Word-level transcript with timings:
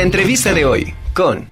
La 0.00 0.04
entrevista 0.04 0.54
de 0.54 0.64
hoy 0.64 0.94
con... 1.14 1.50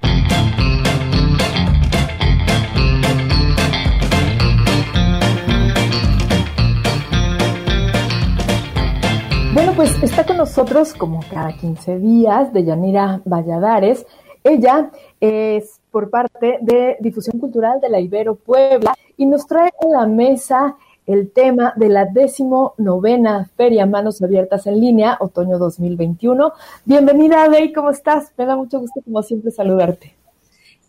Bueno, 9.52 9.74
pues 9.76 10.02
está 10.02 10.24
con 10.24 10.38
nosotros 10.38 10.94
como 10.94 11.20
cada 11.30 11.52
15 11.58 11.98
días 11.98 12.50
de 12.54 12.64
Yanira 12.64 13.20
Valladares. 13.26 14.06
Ella 14.42 14.92
es 15.20 15.82
por 15.90 16.08
parte 16.08 16.56
de 16.62 16.96
Difusión 17.00 17.38
Cultural 17.38 17.82
de 17.82 17.90
la 17.90 18.00
Ibero 18.00 18.34
Puebla 18.34 18.94
y 19.18 19.26
nos 19.26 19.46
trae 19.46 19.68
a 19.78 19.88
la 19.88 20.06
mesa 20.06 20.74
el 21.08 21.32
tema 21.32 21.72
de 21.74 21.88
la 21.88 22.04
décimo 22.04 22.74
novena 22.76 23.48
Feria 23.56 23.86
Manos 23.86 24.20
Abiertas 24.20 24.66
en 24.66 24.78
Línea, 24.78 25.16
otoño 25.20 25.56
2021. 25.56 26.52
Bienvenida, 26.84 27.48
Dey, 27.48 27.72
¿cómo 27.72 27.88
estás? 27.88 28.30
Me 28.36 28.44
da 28.44 28.56
mucho 28.56 28.78
gusto, 28.78 29.00
como 29.02 29.22
siempre, 29.22 29.50
saludarte. 29.50 30.14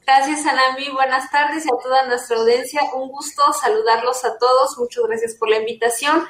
Gracias, 0.05 0.45
Anami. 0.45 0.89
Buenas 0.93 1.31
tardes 1.31 1.65
y 1.65 1.69
a 1.69 1.81
toda 1.81 2.05
nuestra 2.07 2.35
audiencia. 2.35 2.81
Un 2.97 3.07
gusto 3.07 3.41
saludarlos 3.61 4.25
a 4.25 4.37
todos. 4.37 4.77
Muchas 4.77 5.05
gracias 5.05 5.35
por 5.35 5.49
la 5.49 5.59
invitación. 5.59 6.23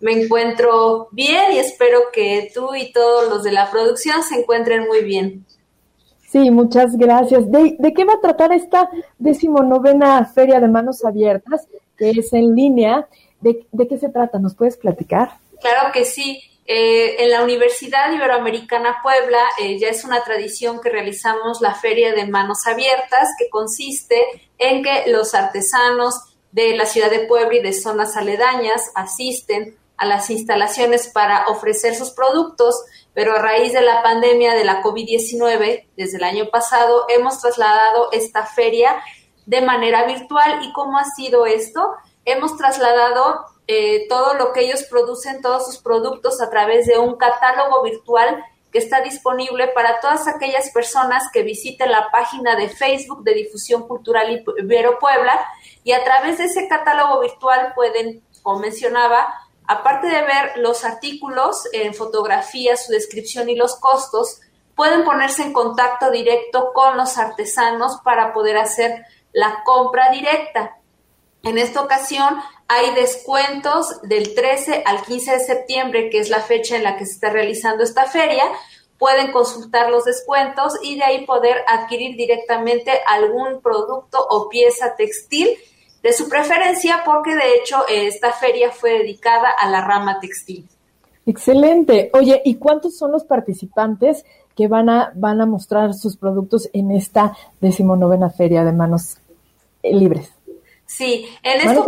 Me 0.00 0.12
encuentro 0.12 1.08
bien 1.10 1.52
y 1.52 1.58
espero 1.60 2.00
que 2.12 2.50
tú 2.54 2.74
y 2.74 2.92
todos 2.92 3.30
los 3.30 3.42
de 3.42 3.52
la 3.52 3.70
producción 3.70 4.22
se 4.22 4.38
encuentren 4.38 4.86
muy 4.86 5.02
bien. 5.02 5.46
Sí, 6.28 6.50
muchas 6.50 6.94
gracias. 6.94 7.50
¿De, 7.50 7.76
de 7.78 7.92
qué 7.94 8.04
va 8.04 8.14
a 8.14 8.20
tratar 8.20 8.52
esta 8.52 8.90
decimonovena 9.18 10.26
Feria 10.26 10.60
de 10.60 10.68
Manos 10.68 11.06
Abiertas, 11.06 11.66
que 11.96 12.10
es 12.10 12.34
en 12.34 12.54
línea? 12.54 13.08
¿De, 13.40 13.66
qué 13.88 13.98
se 13.98 14.08
trata? 14.08 14.38
¿Nos 14.38 14.54
puedes 14.54 14.76
platicar? 14.76 15.38
Claro 15.60 15.92
que 15.92 16.04
sí. 16.04 16.42
Eh, 16.66 17.24
en 17.24 17.30
la 17.30 17.42
Universidad 17.42 18.12
Iberoamericana 18.12 18.98
Puebla 19.02 19.42
eh, 19.60 19.78
ya 19.78 19.88
es 19.88 20.04
una 20.04 20.22
tradición 20.22 20.80
que 20.80 20.88
realizamos 20.88 21.60
la 21.60 21.74
Feria 21.74 22.12
de 22.12 22.26
Manos 22.26 22.66
Abiertas, 22.66 23.28
que 23.38 23.48
consiste 23.48 24.16
en 24.58 24.84
que 24.84 25.10
los 25.10 25.34
artesanos 25.34 26.14
de 26.52 26.76
la 26.76 26.86
ciudad 26.86 27.10
de 27.10 27.26
Puebla 27.26 27.56
y 27.56 27.62
de 27.62 27.72
zonas 27.72 28.16
aledañas 28.16 28.90
asisten 28.94 29.76
a 29.96 30.06
las 30.06 30.30
instalaciones 30.30 31.08
para 31.08 31.46
ofrecer 31.48 31.94
sus 31.94 32.10
productos, 32.10 32.74
pero 33.12 33.34
a 33.34 33.38
raíz 33.38 33.72
de 33.72 33.82
la 33.82 34.02
pandemia 34.02 34.54
de 34.54 34.64
la 34.64 34.82
COVID-19, 34.82 35.88
desde 35.96 36.16
el 36.16 36.24
año 36.24 36.48
pasado, 36.50 37.04
hemos 37.08 37.40
trasladado 37.40 38.10
esta 38.12 38.46
feria 38.46 38.96
de 39.44 39.60
manera 39.60 40.06
virtual. 40.06 40.64
¿Y 40.64 40.72
cómo 40.72 40.96
ha 40.96 41.04
sido 41.04 41.44
esto? 41.44 41.92
Hemos 42.24 42.56
trasladado 42.56 43.46
eh, 43.66 44.06
todo 44.08 44.34
lo 44.34 44.52
que 44.52 44.60
ellos 44.60 44.84
producen, 44.84 45.42
todos 45.42 45.66
sus 45.66 45.78
productos 45.78 46.40
a 46.40 46.50
través 46.50 46.86
de 46.86 46.98
un 46.98 47.16
catálogo 47.16 47.82
virtual 47.82 48.44
que 48.72 48.78
está 48.78 49.00
disponible 49.00 49.68
para 49.68 50.00
todas 50.00 50.28
aquellas 50.28 50.70
personas 50.70 51.24
que 51.32 51.42
visiten 51.42 51.90
la 51.90 52.10
página 52.10 52.56
de 52.56 52.68
Facebook 52.68 53.24
de 53.24 53.34
Difusión 53.34 53.86
Cultural 53.86 54.44
Ibero 54.58 54.98
Puebla 54.98 55.44
y 55.82 55.92
a 55.92 56.04
través 56.04 56.38
de 56.38 56.44
ese 56.44 56.68
catálogo 56.68 57.20
virtual 57.20 57.72
pueden, 57.74 58.22
como 58.42 58.60
mencionaba, 58.60 59.34
aparte 59.66 60.08
de 60.08 60.22
ver 60.22 60.52
los 60.56 60.84
artículos 60.84 61.68
en 61.72 61.94
fotografía, 61.94 62.76
su 62.76 62.92
descripción 62.92 63.48
y 63.48 63.56
los 63.56 63.76
costos, 63.76 64.40
pueden 64.74 65.04
ponerse 65.04 65.42
en 65.42 65.52
contacto 65.52 66.10
directo 66.10 66.72
con 66.72 66.96
los 66.96 67.18
artesanos 67.18 68.00
para 68.02 68.32
poder 68.32 68.56
hacer 68.56 69.04
la 69.32 69.62
compra 69.64 70.10
directa. 70.10 70.76
En 71.42 71.56
esta 71.58 71.80
ocasión 71.80 72.36
hay 72.68 72.94
descuentos 72.94 74.00
del 74.02 74.34
13 74.34 74.82
al 74.84 75.02
15 75.02 75.32
de 75.32 75.40
septiembre, 75.40 76.10
que 76.10 76.18
es 76.18 76.30
la 76.30 76.40
fecha 76.40 76.76
en 76.76 76.84
la 76.84 76.96
que 76.96 77.06
se 77.06 77.12
está 77.12 77.30
realizando 77.30 77.82
esta 77.82 78.04
feria. 78.04 78.44
Pueden 78.98 79.32
consultar 79.32 79.90
los 79.90 80.04
descuentos 80.04 80.74
y 80.82 80.96
de 80.96 81.04
ahí 81.04 81.26
poder 81.26 81.56
adquirir 81.66 82.16
directamente 82.16 82.92
algún 83.06 83.60
producto 83.62 84.18
o 84.28 84.48
pieza 84.50 84.94
textil 84.96 85.48
de 86.02 86.12
su 86.12 86.28
preferencia, 86.28 87.02
porque 87.04 87.34
de 87.34 87.54
hecho 87.54 87.78
esta 87.88 88.32
feria 88.32 88.70
fue 88.70 88.98
dedicada 88.98 89.50
a 89.50 89.68
la 89.68 89.80
rama 89.80 90.20
textil. 90.20 90.68
Excelente. 91.26 92.10
Oye, 92.12 92.42
¿y 92.44 92.56
cuántos 92.56 92.96
son 92.96 93.12
los 93.12 93.24
participantes 93.24 94.24
que 94.56 94.68
van 94.68 94.88
a, 94.88 95.12
van 95.14 95.40
a 95.40 95.46
mostrar 95.46 95.94
sus 95.94 96.16
productos 96.16 96.68
en 96.72 96.90
esta 96.90 97.36
decimonovena 97.60 98.30
feria 98.30 98.64
de 98.64 98.72
manos 98.72 99.18
libres? 99.82 100.32
Sí, 100.90 101.38
en 101.44 101.60
esta 101.60 101.84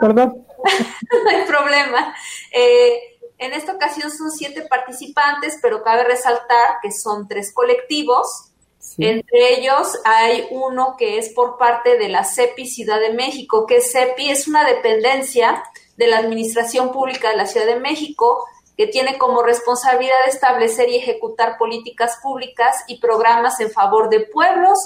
perdón. 0.00 0.46
no 1.24 1.30
hay 1.30 1.44
problema. 1.46 2.16
Eh, 2.50 2.98
en 3.36 3.52
esta 3.52 3.72
ocasión 3.72 4.10
son 4.10 4.30
siete 4.30 4.62
participantes, 4.62 5.58
pero 5.60 5.82
cabe 5.82 6.04
resaltar 6.04 6.78
que 6.80 6.90
son 6.90 7.28
tres 7.28 7.52
colectivos. 7.52 8.50
Entre 8.96 9.58
ellos 9.58 9.98
hay 10.04 10.46
uno 10.50 10.94
que 10.96 11.18
es 11.18 11.28
por 11.34 11.58
parte 11.58 11.98
de 11.98 12.08
la 12.08 12.24
CEPI 12.24 12.66
Ciudad 12.66 12.98
de 12.98 13.12
México, 13.12 13.66
que 13.66 13.82
CEPI 13.82 14.30
es 14.30 14.48
una 14.48 14.64
dependencia 14.64 15.62
de 15.98 16.06
la 16.06 16.18
Administración 16.18 16.92
Pública 16.92 17.28
de 17.28 17.36
la 17.36 17.46
Ciudad 17.46 17.66
de 17.66 17.80
México 17.80 18.46
que 18.76 18.86
tiene 18.86 19.18
como 19.18 19.42
responsabilidad 19.42 20.28
establecer 20.28 20.88
y 20.88 20.96
ejecutar 20.96 21.58
políticas 21.58 22.18
públicas 22.22 22.84
y 22.88 23.00
programas 23.00 23.60
en 23.60 23.70
favor 23.70 24.08
de 24.08 24.20
pueblos, 24.20 24.78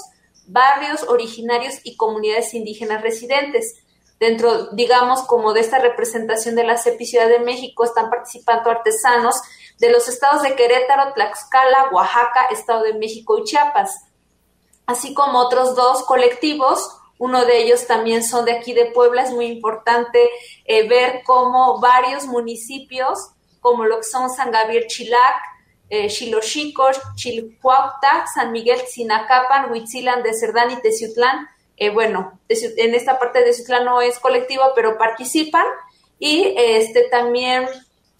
barrios 0.51 1.03
originarios 1.03 1.75
y 1.83 1.95
comunidades 1.95 2.53
indígenas 2.53 3.01
residentes. 3.01 3.75
Dentro, 4.19 4.67
digamos, 4.73 5.23
como 5.23 5.53
de 5.53 5.61
esta 5.61 5.79
representación 5.79 6.55
de 6.55 6.63
la 6.63 6.77
CEPI 6.77 7.05
Ciudad 7.05 7.27
de 7.27 7.39
México, 7.39 7.83
están 7.83 8.09
participando 8.09 8.69
artesanos 8.69 9.41
de 9.79 9.89
los 9.91 10.07
estados 10.07 10.43
de 10.43 10.55
Querétaro, 10.55 11.13
Tlaxcala, 11.13 11.89
Oaxaca, 11.91 12.45
Estado 12.51 12.83
de 12.83 12.93
México 12.93 13.39
y 13.39 13.45
Chiapas, 13.45 14.05
así 14.85 15.15
como 15.15 15.39
otros 15.39 15.75
dos 15.75 16.03
colectivos. 16.03 16.97
Uno 17.17 17.45
de 17.45 17.63
ellos 17.63 17.87
también 17.87 18.23
son 18.23 18.45
de 18.45 18.51
aquí 18.51 18.73
de 18.73 18.85
Puebla. 18.85 19.23
Es 19.23 19.31
muy 19.31 19.45
importante 19.45 20.29
eh, 20.65 20.87
ver 20.87 21.21
cómo 21.25 21.79
varios 21.79 22.25
municipios, 22.25 23.29
como 23.59 23.85
lo 23.85 23.97
que 23.97 24.03
son 24.03 24.29
San 24.29 24.51
Gabriel 24.51 24.85
Chilac, 24.87 25.50
eh, 25.91 26.07
Chilhuauta, 27.15 28.25
San 28.33 28.53
Miguel, 28.53 28.79
Sinacapan, 28.87 29.69
Huitzilan 29.69 30.23
de 30.23 30.33
Cerdán 30.33 30.71
y 30.71 30.81
Teciutlán. 30.81 31.49
Eh, 31.75 31.89
bueno, 31.89 32.39
en 32.47 32.95
esta 32.95 33.19
parte 33.19 33.39
de 33.39 33.45
Teciutlán 33.45 33.83
no 33.83 33.99
es 34.01 34.17
colectivo, 34.17 34.63
pero 34.73 34.97
participan. 34.97 35.65
Y 36.17 36.53
este 36.55 37.09
también, 37.09 37.67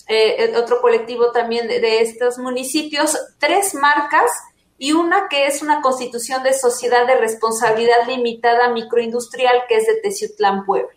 eh, 0.09 0.53
otro 0.57 0.81
colectivo 0.81 1.31
también 1.31 1.69
de, 1.69 2.01
estos 2.01 2.37
municipios, 2.39 3.17
tres 3.39 3.73
marcas 3.73 4.29
y 4.77 4.91
una 4.91 5.29
que 5.29 5.45
es 5.47 5.61
una 5.61 5.79
constitución 5.79 6.43
de 6.43 6.53
sociedad 6.53 7.07
de 7.07 7.15
responsabilidad 7.15 8.05
limitada 8.05 8.67
microindustrial 8.73 9.63
que 9.69 9.77
es 9.77 9.87
de 9.87 10.01
Teciutlán, 10.01 10.65
Puebla. 10.65 10.91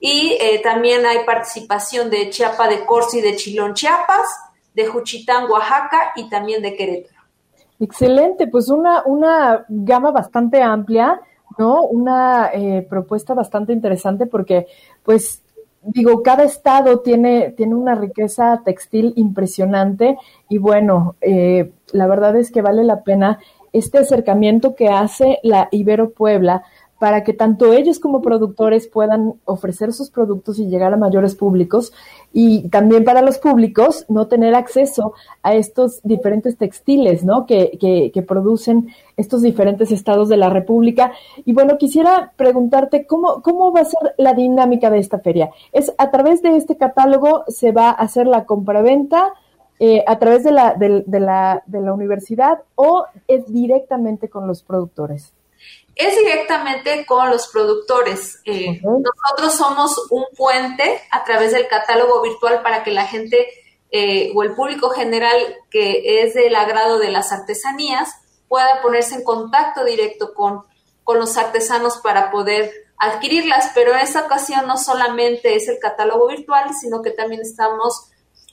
Y 0.00 0.36
eh, 0.40 0.60
también 0.62 1.04
hay 1.04 1.24
participación 1.26 2.08
de 2.08 2.30
Chiapa 2.30 2.68
de 2.68 2.86
Corzo 2.86 3.18
y 3.18 3.20
de 3.20 3.36
Chilón, 3.36 3.74
Chiapas, 3.74 4.26
de 4.76 4.86
Juchitán, 4.86 5.50
Oaxaca 5.50 6.12
y 6.14 6.28
también 6.28 6.62
de 6.62 6.76
Querétaro. 6.76 7.22
Excelente, 7.80 8.46
pues 8.46 8.68
una, 8.68 9.02
una 9.04 9.64
gama 9.68 10.10
bastante 10.10 10.62
amplia, 10.62 11.20
¿no? 11.58 11.82
Una 11.82 12.50
eh, 12.52 12.86
propuesta 12.88 13.34
bastante 13.34 13.72
interesante 13.72 14.26
porque, 14.26 14.66
pues, 15.02 15.42
digo, 15.82 16.22
cada 16.22 16.44
estado 16.44 17.00
tiene, 17.00 17.52
tiene 17.52 17.74
una 17.74 17.94
riqueza 17.94 18.62
textil 18.64 19.14
impresionante 19.16 20.18
y 20.48 20.58
bueno, 20.58 21.16
eh, 21.20 21.72
la 21.92 22.06
verdad 22.06 22.36
es 22.36 22.50
que 22.50 22.62
vale 22.62 22.84
la 22.84 23.02
pena 23.02 23.38
este 23.72 23.98
acercamiento 23.98 24.74
que 24.74 24.88
hace 24.88 25.38
la 25.42 25.68
Ibero 25.70 26.10
Puebla 26.10 26.64
para 26.98 27.24
que 27.24 27.32
tanto 27.32 27.72
ellos 27.72 27.98
como 27.98 28.22
productores 28.22 28.86
puedan 28.86 29.34
ofrecer 29.44 29.92
sus 29.92 30.10
productos 30.10 30.58
y 30.58 30.66
llegar 30.66 30.94
a 30.94 30.96
mayores 30.96 31.34
públicos 31.34 31.92
y 32.32 32.68
también 32.68 33.04
para 33.04 33.22
los 33.22 33.38
públicos 33.38 34.06
no 34.08 34.28
tener 34.28 34.54
acceso 34.54 35.12
a 35.42 35.54
estos 35.54 36.00
diferentes 36.02 36.56
textiles 36.56 37.24
¿no? 37.24 37.46
que, 37.46 37.78
que, 38.12 38.22
producen 38.22 38.88
estos 39.16 39.42
diferentes 39.42 39.92
estados 39.92 40.28
de 40.28 40.36
la 40.36 40.50
República. 40.50 41.12
Y 41.44 41.52
bueno, 41.52 41.78
quisiera 41.78 42.32
preguntarte 42.36 43.06
cómo, 43.06 43.42
cómo 43.42 43.72
va 43.72 43.80
a 43.80 43.84
ser 43.84 44.14
la 44.18 44.34
dinámica 44.34 44.90
de 44.90 44.98
esta 44.98 45.18
feria. 45.18 45.50
¿Es 45.72 45.92
a 45.98 46.10
través 46.10 46.42
de 46.42 46.56
este 46.56 46.76
catálogo 46.76 47.44
se 47.48 47.72
va 47.72 47.90
a 47.90 47.92
hacer 47.92 48.26
la 48.26 48.44
compraventa? 48.44 49.32
Eh, 49.78 50.02
a 50.06 50.18
través 50.18 50.42
de 50.42 50.52
la, 50.52 50.72
de, 50.72 51.04
la, 51.20 51.62
de 51.66 51.82
la 51.82 51.92
universidad 51.92 52.62
o 52.76 53.04
es 53.28 53.52
directamente 53.52 54.30
con 54.30 54.46
los 54.46 54.62
productores? 54.62 55.35
Es 55.96 56.14
directamente 56.14 57.06
con 57.06 57.30
los 57.30 57.48
productores. 57.48 58.38
Eh, 58.44 58.80
nosotros 58.82 59.54
somos 59.54 60.06
un 60.10 60.26
puente 60.36 61.00
a 61.10 61.24
través 61.24 61.52
del 61.52 61.66
catálogo 61.68 62.22
virtual 62.22 62.62
para 62.62 62.84
que 62.84 62.90
la 62.90 63.06
gente 63.06 63.48
eh, 63.90 64.30
o 64.34 64.42
el 64.42 64.54
público 64.54 64.90
general 64.90 65.36
que 65.70 66.22
es 66.22 66.34
del 66.34 66.54
agrado 66.54 66.98
de 66.98 67.10
las 67.10 67.32
artesanías 67.32 68.10
pueda 68.46 68.82
ponerse 68.82 69.14
en 69.14 69.24
contacto 69.24 69.84
directo 69.84 70.34
con, 70.34 70.64
con 71.02 71.18
los 71.18 71.38
artesanos 71.38 71.96
para 71.98 72.30
poder 72.30 72.70
adquirirlas. 72.98 73.70
Pero 73.74 73.94
en 73.94 74.00
esta 74.00 74.26
ocasión 74.26 74.66
no 74.66 74.76
solamente 74.76 75.56
es 75.56 75.66
el 75.66 75.78
catálogo 75.78 76.28
virtual, 76.28 76.74
sino 76.78 77.00
que 77.00 77.10
también 77.10 77.40
estamos 77.40 78.10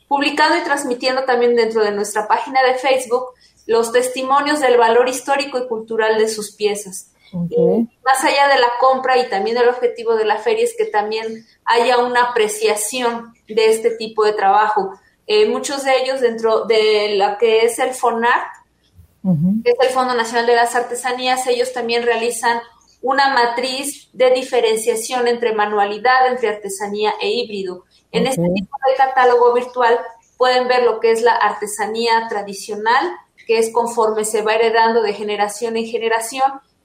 publicando 0.08 0.58
y 0.58 0.64
transmitiendo 0.64 1.26
también 1.26 1.58
dentro 1.58 1.84
de 1.84 1.92
nuestra 1.92 2.26
página 2.26 2.64
de 2.64 2.76
Facebook 2.76 3.26
los 3.66 3.92
testimonios 3.92 4.62
del 4.62 4.78
valor 4.78 5.10
histórico 5.10 5.58
y 5.58 5.68
cultural 5.68 6.18
de 6.18 6.30
sus 6.30 6.56
piezas. 6.56 7.13
Más 7.34 8.24
allá 8.24 8.48
de 8.48 8.60
la 8.60 8.68
compra 8.80 9.18
y 9.18 9.30
también 9.30 9.58
el 9.58 9.70
objetivo 9.70 10.16
de 10.16 10.26
la 10.26 10.38
feria 10.38 10.64
es 10.64 10.76
que 10.78 10.86
también 10.86 11.46
haya 11.66 11.98
una 11.98 12.30
apreciación 12.30 13.34
de 13.48 13.70
este 13.70 13.92
tipo 13.92 14.24
de 14.24 14.34
trabajo. 14.34 14.94
Eh, 15.26 15.50
muchos 15.50 15.84
de 15.84 15.98
ellos 15.98 16.22
dentro 16.22 16.66
de 16.66 17.16
la 17.16 17.38
que 17.38 17.66
es 17.66 17.80
el 17.80 17.94
FONART, 17.94 18.48
que 19.64 19.72
es 19.72 19.78
el 19.80 19.90
Fondo 19.90 20.14
Nacional 20.14 20.46
de 20.46 20.56
las 20.56 20.76
Artesanías, 20.76 21.48
ellos 21.48 21.72
también 21.72 22.04
realizan 22.04 22.60
una 23.02 23.34
matriz 23.34 24.10
de 24.14 24.32
diferenciación 24.32 25.28
entre 25.28 25.54
manualidad, 25.54 26.28
entre 26.28 26.50
artesanía 26.50 27.14
e 27.22 27.30
híbrido. 27.30 27.84
En 28.12 28.28
este 28.28 28.48
tipo 28.54 28.78
de 28.88 28.96
catálogo 28.96 29.54
virtual 29.54 30.00
pueden 30.38 30.68
ver 30.68 30.84
lo 30.84 31.00
que 31.00 31.12
es 31.12 31.22
la 31.22 31.36
artesanía 31.36 32.28
tradicional, 32.30 33.16
que 33.48 33.60
es 33.60 33.72
conforme 33.72 34.24
se 34.24 34.42
va 34.42 34.56
heredando 34.56 35.02
de 35.02 35.14
generación 35.14 35.78
en 35.78 35.86
generación 35.86 36.44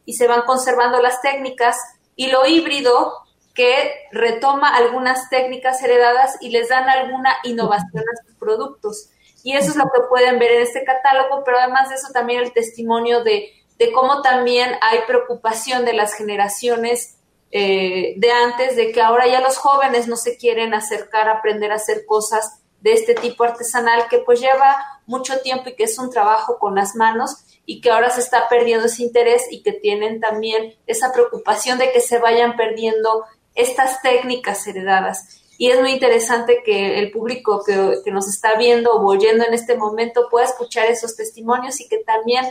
y 0.08 0.14
se 0.14 0.26
van 0.26 0.46
conservando 0.46 1.02
las 1.02 1.20
técnicas, 1.20 1.76
y 2.16 2.28
lo 2.28 2.46
híbrido, 2.46 3.12
que 3.52 3.92
retoma 4.10 4.74
algunas 4.74 5.28
técnicas 5.28 5.82
heredadas 5.82 6.38
y 6.40 6.48
les 6.48 6.70
dan 6.70 6.88
alguna 6.88 7.36
innovación 7.44 8.04
a 8.04 8.24
sus 8.24 8.34
productos. 8.36 9.10
Y 9.44 9.54
eso 9.54 9.72
es 9.72 9.76
lo 9.76 9.84
que 9.84 10.00
pueden 10.08 10.38
ver 10.38 10.52
en 10.52 10.62
este 10.62 10.82
catálogo, 10.82 11.44
pero 11.44 11.58
además 11.58 11.90
de 11.90 11.96
eso 11.96 12.08
también 12.10 12.40
el 12.42 12.54
testimonio 12.54 13.22
de, 13.22 13.52
cómo 13.92 14.22
también 14.22 14.70
hay 14.80 15.00
preocupación 15.06 15.84
de 15.84 15.92
las 15.92 16.14
generaciones 16.14 17.18
eh, 17.50 18.14
de 18.16 18.32
antes, 18.32 18.76
de 18.76 18.92
que 18.92 19.02
ahora 19.02 19.26
ya 19.26 19.42
los 19.42 19.58
jóvenes 19.58 20.08
no 20.08 20.16
se 20.16 20.38
quieren 20.38 20.72
acercar 20.72 21.28
a 21.28 21.32
aprender 21.32 21.70
a 21.70 21.74
hacer 21.74 22.06
cosas 22.06 22.62
de 22.80 22.92
este 22.92 23.14
tipo 23.14 23.44
artesanal 23.44 24.06
que 24.08 24.18
pues 24.18 24.40
lleva 24.40 24.76
mucho 25.06 25.40
tiempo 25.40 25.68
y 25.68 25.74
que 25.74 25.84
es 25.84 25.98
un 25.98 26.10
trabajo 26.10 26.58
con 26.58 26.74
las 26.74 26.94
manos 26.94 27.44
y 27.66 27.80
que 27.80 27.90
ahora 27.90 28.10
se 28.10 28.20
está 28.20 28.48
perdiendo 28.48 28.86
ese 28.86 29.02
interés 29.02 29.46
y 29.50 29.62
que 29.62 29.72
tienen 29.72 30.20
también 30.20 30.74
esa 30.86 31.12
preocupación 31.12 31.78
de 31.78 31.92
que 31.92 32.00
se 32.00 32.18
vayan 32.18 32.56
perdiendo 32.56 33.24
estas 33.54 34.00
técnicas 34.00 34.66
heredadas. 34.66 35.42
Y 35.58 35.70
es 35.70 35.80
muy 35.80 35.90
interesante 35.90 36.62
que 36.64 37.00
el 37.00 37.10
público 37.10 37.64
que, 37.64 38.10
nos 38.12 38.28
está 38.28 38.56
viendo 38.56 38.92
o 38.92 39.04
oyendo 39.04 39.44
en 39.44 39.54
este 39.54 39.76
momento 39.76 40.28
pueda 40.30 40.46
escuchar 40.46 40.86
esos 40.86 41.16
testimonios 41.16 41.80
y 41.80 41.88
que 41.88 41.98
también 41.98 42.46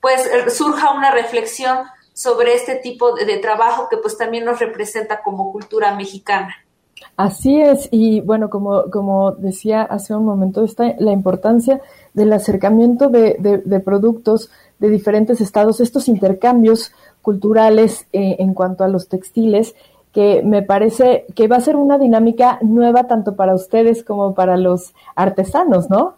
pues 0.00 0.28
surja 0.54 0.92
una 0.92 1.12
reflexión 1.12 1.86
sobre 2.12 2.54
este 2.54 2.74
tipo 2.74 3.14
de, 3.14 3.24
de 3.24 3.38
trabajo 3.38 3.88
que 3.88 3.96
pues 3.96 4.18
también 4.18 4.44
nos 4.44 4.58
representa 4.58 5.22
como 5.22 5.52
cultura 5.52 5.94
mexicana. 5.94 6.63
Así 7.16 7.60
es, 7.60 7.88
y 7.92 8.20
bueno, 8.20 8.50
como, 8.50 8.90
como 8.90 9.32
decía 9.32 9.82
hace 9.82 10.14
un 10.14 10.24
momento, 10.24 10.64
está 10.64 10.94
la 10.98 11.12
importancia 11.12 11.80
del 12.12 12.32
acercamiento 12.32 13.08
de, 13.08 13.36
de, 13.64 13.80
productos 13.80 14.50
de 14.78 14.88
diferentes 14.88 15.40
estados, 15.40 15.80
estos 15.80 16.08
intercambios 16.08 16.92
culturales 17.22 18.06
eh, 18.12 18.36
en 18.40 18.52
cuanto 18.52 18.82
a 18.84 18.88
los 18.88 19.08
textiles, 19.08 19.74
que 20.12 20.42
me 20.44 20.62
parece 20.62 21.26
que 21.34 21.48
va 21.48 21.56
a 21.56 21.60
ser 21.60 21.76
una 21.76 21.98
dinámica 21.98 22.58
nueva 22.62 23.06
tanto 23.06 23.34
para 23.34 23.54
ustedes 23.54 24.04
como 24.04 24.34
para 24.34 24.56
los 24.56 24.94
artesanos, 25.16 25.90
¿no? 25.90 26.16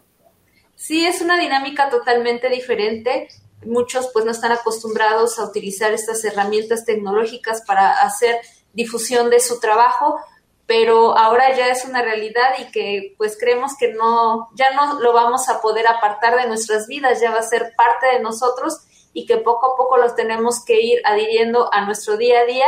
Sí, 0.75 1.05
es 1.05 1.21
una 1.21 1.39
dinámica 1.39 1.89
totalmente 1.89 2.49
diferente. 2.49 3.27
Muchos 3.65 4.09
pues 4.13 4.23
no 4.25 4.31
están 4.31 4.51
acostumbrados 4.51 5.39
a 5.39 5.45
utilizar 5.45 5.91
estas 5.91 6.23
herramientas 6.23 6.85
tecnológicas 6.85 7.63
para 7.65 7.93
hacer 8.03 8.35
difusión 8.73 9.31
de 9.31 9.39
su 9.39 9.59
trabajo, 9.59 10.19
pero 10.67 11.17
ahora 11.17 11.55
ya 11.55 11.69
es 11.69 11.85
una 11.85 12.01
realidad 12.01 12.55
y 12.59 12.69
que 12.71 13.15
pues 13.17 13.37
creemos 13.39 13.71
que 13.79 13.93
no, 13.93 14.49
ya 14.53 14.71
no 14.75 14.99
lo 14.99 15.13
vamos 15.13 15.47
a 15.47 15.61
poder 15.61 15.87
apartar 15.87 16.35
de 16.35 16.47
nuestras 16.47 16.87
vidas, 16.87 17.21
ya 17.21 17.31
va 17.31 17.39
a 17.39 17.43
ser 17.43 17.73
parte 17.75 18.05
de 18.07 18.19
nosotros 18.19 18.81
y 19.13 19.25
que 19.25 19.37
poco 19.37 19.73
a 19.73 19.77
poco 19.77 19.97
los 19.97 20.13
tenemos 20.15 20.63
que 20.63 20.81
ir 20.81 21.01
adhiriendo 21.05 21.73
a 21.73 21.85
nuestro 21.85 22.17
día 22.17 22.41
a 22.41 22.45
día 22.45 22.67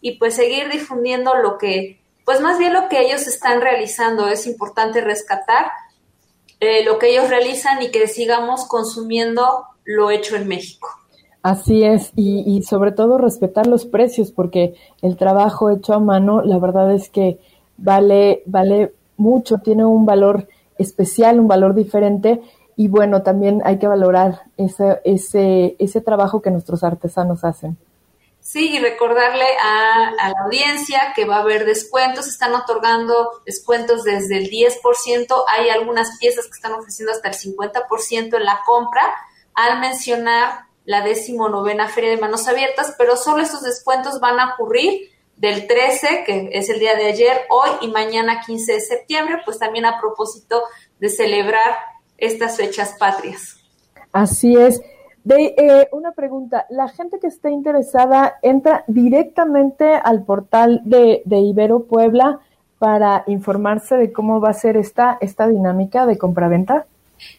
y 0.00 0.18
pues 0.18 0.36
seguir 0.36 0.70
difundiendo 0.70 1.34
lo 1.34 1.58
que, 1.58 2.00
pues 2.24 2.40
más 2.40 2.56
bien 2.56 2.72
lo 2.72 2.88
que 2.88 3.00
ellos 3.00 3.26
están 3.26 3.60
realizando, 3.60 4.28
es 4.28 4.46
importante 4.46 5.00
rescatar 5.00 5.72
eh, 6.60 6.84
lo 6.84 7.00
que 7.00 7.08
ellos 7.08 7.28
realizan 7.28 7.82
y 7.82 7.90
que 7.90 8.06
sigamos 8.06 8.66
consumiendo 8.68 9.66
lo 9.84 10.12
hecho 10.12 10.36
en 10.36 10.46
México. 10.46 10.99
Así 11.42 11.84
es, 11.84 12.12
y, 12.16 12.62
sobre 12.64 12.92
todo 12.92 13.16
respetar 13.16 13.66
los 13.66 13.86
precios, 13.86 14.30
porque 14.30 14.74
el 15.00 15.16
trabajo 15.16 15.70
hecho 15.70 15.94
a 15.94 15.98
mano, 15.98 16.42
la 16.42 16.58
verdad 16.58 16.92
es 16.92 17.08
que 17.08 17.38
vale, 17.78 18.42
vale 18.44 18.92
mucho, 19.16 19.58
tiene 19.58 19.86
un 19.86 20.04
valor 20.04 20.48
especial, 20.76 21.40
un 21.40 21.48
valor 21.48 21.74
diferente, 21.74 22.42
y 22.76 22.88
bueno, 22.88 23.22
también 23.22 23.62
hay 23.64 23.78
que 23.78 23.86
valorar 23.86 24.42
ese, 24.58 25.00
ese, 25.04 25.76
ese 25.78 26.00
trabajo 26.02 26.42
que 26.42 26.50
nuestros 26.50 26.84
artesanos 26.84 27.42
hacen. 27.42 27.78
Sí, 28.42 28.76
y 28.76 28.78
recordarle 28.78 29.46
a, 29.62 30.08
a, 30.18 30.28
la 30.28 30.44
audiencia 30.44 31.12
que 31.14 31.24
va 31.24 31.36
a 31.36 31.40
haber 31.40 31.64
descuentos, 31.64 32.26
están 32.26 32.54
otorgando 32.54 33.30
descuentos 33.46 34.04
desde 34.04 34.38
el 34.38 34.50
10%, 34.50 35.44
hay 35.48 35.70
algunas 35.70 36.18
piezas 36.18 36.46
que 36.46 36.52
están 36.52 36.72
ofreciendo 36.72 37.12
hasta 37.12 37.28
el 37.28 37.34
50% 37.34 38.36
en 38.36 38.44
la 38.44 38.60
compra, 38.66 39.02
al 39.54 39.80
mencionar 39.80 40.69
la 40.84 41.02
decimonovena 41.02 41.88
Feria 41.88 42.10
de 42.10 42.16
Manos 42.16 42.48
Abiertas, 42.48 42.94
pero 42.98 43.16
solo 43.16 43.42
estos 43.42 43.62
descuentos 43.62 44.20
van 44.20 44.40
a 44.40 44.54
ocurrir 44.54 45.10
del 45.36 45.66
13, 45.66 46.24
que 46.26 46.50
es 46.52 46.68
el 46.68 46.80
día 46.80 46.94
de 46.96 47.06
ayer, 47.06 47.32
hoy 47.48 47.70
y 47.80 47.88
mañana 47.88 48.42
15 48.46 48.72
de 48.74 48.80
septiembre, 48.80 49.38
pues 49.44 49.58
también 49.58 49.86
a 49.86 49.98
propósito 49.98 50.62
de 50.98 51.08
celebrar 51.08 51.76
estas 52.18 52.56
fechas 52.56 52.96
patrias. 52.98 53.56
Así 54.12 54.54
es. 54.56 54.82
De, 55.24 55.54
eh, 55.56 55.88
una 55.92 56.12
pregunta, 56.12 56.66
la 56.70 56.88
gente 56.88 57.18
que 57.18 57.26
esté 57.26 57.50
interesada 57.50 58.38
entra 58.42 58.84
directamente 58.86 59.94
al 59.94 60.24
portal 60.24 60.80
de, 60.84 61.22
de 61.24 61.38
Ibero 61.38 61.84
Puebla 61.84 62.40
para 62.78 63.24
informarse 63.26 63.96
de 63.96 64.12
cómo 64.12 64.40
va 64.40 64.50
a 64.50 64.54
ser 64.54 64.76
esta, 64.76 65.18
esta 65.20 65.46
dinámica 65.46 66.06
de 66.06 66.16
compraventa. 66.16 66.86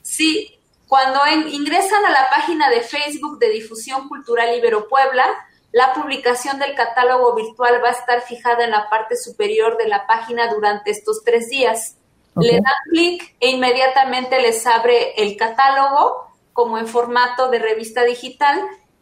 Sí, 0.03 0.59
cuando 0.91 1.21
ingresan 1.25 2.03
a 2.03 2.09
la 2.09 2.29
página 2.29 2.69
de 2.69 2.81
Facebook 2.81 3.39
de 3.39 3.47
Difusión 3.47 4.09
Cultural 4.09 4.53
Ibero 4.57 4.89
Puebla, 4.89 5.25
la 5.71 5.93
publicación 5.93 6.59
del 6.59 6.75
catálogo 6.75 7.33
virtual 7.33 7.81
va 7.81 7.87
a 7.87 7.93
estar 7.93 8.19
fijada 8.19 8.65
en 8.65 8.71
la 8.71 8.89
parte 8.89 9.15
superior 9.15 9.77
de 9.77 9.87
la 9.87 10.05
página 10.05 10.53
durante 10.53 10.91
estos 10.91 11.23
tres 11.23 11.47
días. 11.47 11.95
Le 12.35 12.55
dan 12.55 12.75
clic 12.89 13.37
e 13.39 13.51
inmediatamente 13.51 14.41
les 14.41 14.67
abre 14.67 15.13
el 15.15 15.37
catálogo 15.37 16.27
como 16.51 16.77
en 16.77 16.87
formato 16.87 17.49
de 17.49 17.59
revista 17.59 18.03
digital 18.03 18.61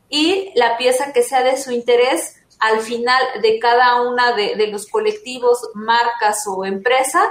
y 0.10 0.52
la 0.54 0.78
pieza 0.78 1.12
que 1.12 1.24
sea 1.24 1.42
de 1.42 1.58
su 1.58 1.72
interés 1.72 2.36
al 2.60 2.82
final 2.82 3.24
de 3.42 3.58
cada 3.58 4.00
una 4.04 4.34
de, 4.34 4.56
de 4.56 4.68
los 4.68 4.86
colectivos, 4.86 5.58
marcas 5.74 6.46
o 6.46 6.66
empresa, 6.66 7.28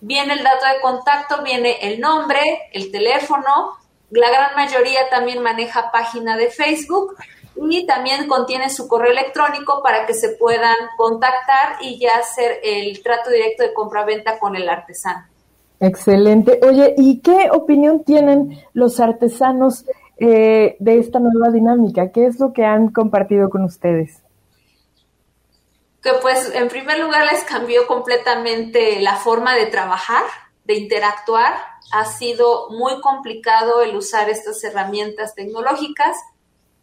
viene 0.00 0.32
el 0.32 0.42
dato 0.42 0.64
de 0.64 0.80
contacto, 0.80 1.42
viene 1.42 1.76
el 1.82 2.00
nombre, 2.00 2.70
el 2.72 2.90
teléfono, 2.90 3.76
la 4.10 4.30
gran 4.30 4.54
mayoría 4.54 5.08
también 5.10 5.42
maneja 5.42 5.90
página 5.90 6.36
de 6.36 6.50
Facebook 6.50 7.16
y 7.56 7.86
también 7.86 8.28
contiene 8.28 8.70
su 8.70 8.86
correo 8.88 9.12
electrónico 9.12 9.82
para 9.82 10.06
que 10.06 10.14
se 10.14 10.30
puedan 10.36 10.76
contactar 10.96 11.76
y 11.80 11.98
ya 11.98 12.18
hacer 12.18 12.60
el 12.62 13.02
trato 13.02 13.30
directo 13.30 13.64
de 13.64 13.74
compra-venta 13.74 14.38
con 14.38 14.56
el 14.56 14.68
artesano. 14.68 15.26
Excelente. 15.80 16.60
Oye, 16.62 16.94
¿y 16.96 17.20
qué 17.20 17.50
opinión 17.52 18.04
tienen 18.04 18.60
los 18.72 19.00
artesanos 19.00 19.84
eh, 20.18 20.76
de 20.78 20.98
esta 20.98 21.20
nueva 21.20 21.52
dinámica? 21.52 22.10
¿Qué 22.10 22.26
es 22.26 22.40
lo 22.40 22.52
que 22.52 22.64
han 22.64 22.90
compartido 22.90 23.48
con 23.50 23.64
ustedes? 23.64 24.22
Que 26.02 26.10
pues 26.20 26.52
en 26.54 26.68
primer 26.68 26.98
lugar 26.98 27.26
les 27.30 27.44
cambió 27.44 27.86
completamente 27.86 29.00
la 29.00 29.16
forma 29.16 29.54
de 29.54 29.66
trabajar 29.66 30.22
de 30.68 30.74
interactuar. 30.74 31.54
Ha 31.92 32.04
sido 32.04 32.70
muy 32.70 33.00
complicado 33.00 33.82
el 33.82 33.96
usar 33.96 34.28
estas 34.28 34.62
herramientas 34.64 35.34
tecnológicas. 35.34 36.16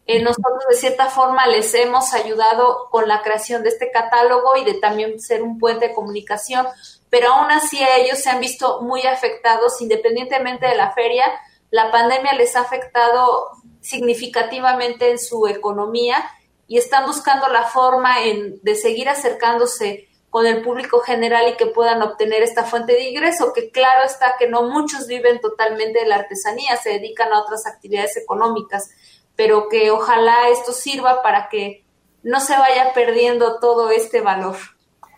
Eh, 0.06 0.22
nosotros 0.22 0.64
de 0.68 0.76
cierta 0.76 1.06
forma 1.06 1.46
les 1.46 1.74
hemos 1.74 2.14
ayudado 2.14 2.88
con 2.90 3.08
la 3.08 3.22
creación 3.22 3.62
de 3.62 3.70
este 3.70 3.90
catálogo 3.90 4.56
y 4.56 4.64
de 4.64 4.74
también 4.74 5.20
ser 5.20 5.42
un 5.42 5.58
puente 5.58 5.88
de 5.88 5.94
comunicación, 5.94 6.66
pero 7.10 7.32
aún 7.32 7.50
así 7.50 7.78
ellos 7.98 8.18
se 8.18 8.30
han 8.30 8.40
visto 8.40 8.82
muy 8.82 9.02
afectados 9.02 9.80
independientemente 9.80 10.66
de 10.66 10.76
la 10.76 10.92
feria. 10.92 11.24
La 11.70 11.90
pandemia 11.90 12.34
les 12.34 12.54
ha 12.54 12.60
afectado 12.60 13.50
significativamente 13.80 15.10
en 15.10 15.18
su 15.18 15.46
economía 15.46 16.24
y 16.68 16.78
están 16.78 17.06
buscando 17.06 17.48
la 17.48 17.64
forma 17.64 18.22
en, 18.22 18.60
de 18.62 18.74
seguir 18.74 19.08
acercándose 19.08 20.08
con 20.30 20.46
el 20.46 20.62
público 20.62 21.00
general 21.00 21.48
y 21.48 21.56
que 21.56 21.66
puedan 21.66 22.02
obtener 22.02 22.42
esta 22.42 22.64
fuente 22.64 22.92
de 22.92 23.08
ingreso, 23.10 23.52
que 23.54 23.70
claro 23.70 24.04
está 24.04 24.34
que 24.38 24.48
no 24.48 24.64
muchos 24.64 25.06
viven 25.06 25.40
totalmente 25.40 26.00
de 26.00 26.06
la 26.06 26.16
artesanía, 26.16 26.76
se 26.76 26.90
dedican 26.90 27.32
a 27.32 27.40
otras 27.40 27.66
actividades 27.66 28.16
económicas, 28.16 28.90
pero 29.34 29.68
que 29.68 29.90
ojalá 29.90 30.48
esto 30.50 30.72
sirva 30.72 31.22
para 31.22 31.48
que 31.48 31.84
no 32.22 32.40
se 32.40 32.52
vaya 32.54 32.92
perdiendo 32.94 33.58
todo 33.60 33.90
este 33.90 34.20
valor. 34.20 34.56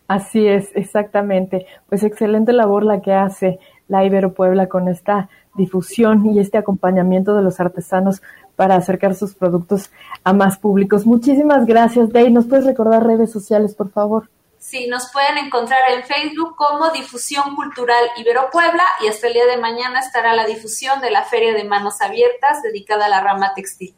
Así 0.09 0.47
es, 0.47 0.71
exactamente. 0.75 1.67
Pues 1.89 2.03
excelente 2.03 2.53
labor 2.53 2.85
la 2.85 3.01
que 3.01 3.13
hace 3.13 3.59
la 3.89 4.05
Ibero 4.05 4.35
Puebla 4.35 4.69
con 4.69 4.89
esta 4.89 5.29
difusión 5.55 6.25
y 6.27 6.39
este 6.39 6.59
acompañamiento 6.59 7.35
de 7.35 7.43
los 7.43 7.61
artesanos 7.61 8.23
para 8.57 8.77
acercar 8.77 9.15
sus 9.15 9.35
productos 9.35 9.91
a 10.25 10.33
más 10.33 10.59
públicos. 10.59 11.07
Muchísimas 11.07 11.67
gracias, 11.67 12.11
Day. 12.11 12.31
¿Nos 12.33 12.47
puedes 12.47 12.67
recordar 12.67 13.07
redes 13.07 13.31
sociales, 13.31 13.75
por 13.75 13.91
favor? 13.91 14.29
Sí, 14.69 14.87
nos 14.87 15.11
pueden 15.13 15.39
encontrar 15.39 15.81
en 15.93 16.03
Facebook 16.03 16.55
como 16.55 16.91
Difusión 16.91 17.57
Cultural 17.57 18.05
Ibero 18.19 18.51
Puebla 18.53 18.83
y 19.03 19.09
hasta 19.09 19.29
el 19.29 19.33
día 19.33 19.47
de 19.47 19.57
mañana 19.57 19.99
estará 19.99 20.35
la 20.35 20.45
difusión 20.45 21.01
de 21.01 21.11
la 21.11 21.23
Feria 21.23 21.55
de 21.55 21.65
Manos 21.65 22.03
Abiertas 22.03 22.61
dedicada 22.63 23.07
a 23.07 23.09
la 23.09 23.23
rama 23.23 23.55
textil. 23.55 23.95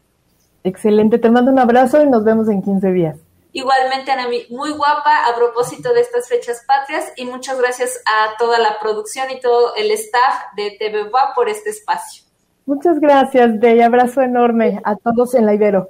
Excelente, 0.62 1.18
te 1.18 1.28
mando 1.28 1.50
un 1.50 1.58
abrazo 1.58 2.00
y 2.00 2.08
nos 2.08 2.22
vemos 2.22 2.48
en 2.48 2.62
15 2.62 2.92
días. 2.92 3.16
Igualmente, 3.50 4.12
Anami, 4.12 4.46
muy 4.50 4.70
guapa 4.70 5.26
a 5.26 5.34
propósito 5.34 5.92
de 5.92 6.02
estas 6.02 6.28
fechas 6.28 6.62
patrias 6.64 7.12
y 7.16 7.24
muchas 7.24 7.58
gracias 7.58 8.00
a 8.06 8.36
toda 8.38 8.60
la 8.60 8.78
producción 8.78 9.28
y 9.32 9.40
todo 9.40 9.74
el 9.74 9.90
staff 9.90 10.54
de 10.54 10.76
TV 10.78 11.10
por 11.34 11.48
este 11.48 11.70
espacio. 11.70 12.22
Muchas 12.64 13.00
gracias, 13.00 13.58
Dey. 13.58 13.80
Abrazo 13.80 14.20
enorme 14.20 14.80
a 14.84 14.94
todos 14.94 15.34
en 15.34 15.46
la 15.46 15.54
Ibero. 15.54 15.88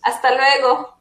Hasta 0.00 0.30
luego. 0.34 0.95